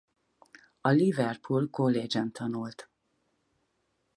A 0.81 0.89
Liverpool 1.01 1.67
College-n 1.77 2.29
tanult. 2.37 2.79